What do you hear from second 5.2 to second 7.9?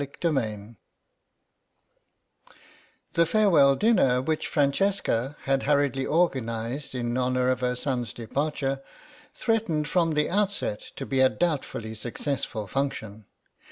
had hurriedly organised in honour of her